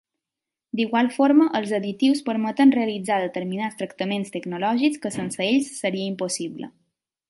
[0.79, 6.77] D'igual forma els additius permeten realitzar determinats tractaments tecnològics que sense ells seria impossible.